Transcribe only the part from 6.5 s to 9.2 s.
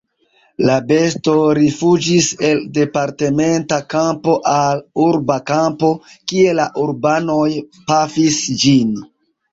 la urbanoj pafis ĝin.